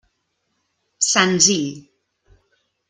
Senzill. 1.11 1.69